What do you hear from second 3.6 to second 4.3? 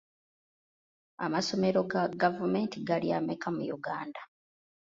Uganda?